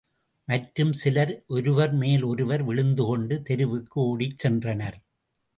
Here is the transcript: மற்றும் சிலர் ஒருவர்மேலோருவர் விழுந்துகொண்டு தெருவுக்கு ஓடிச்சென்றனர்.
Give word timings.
மற்றும் 0.47 0.93
சிலர் 0.93 1.33
ஒருவர்மேலோருவர் 1.49 2.63
விழுந்துகொண்டு 2.63 3.37
தெருவுக்கு 3.41 3.99
ஓடிச்சென்றனர். 4.01 4.97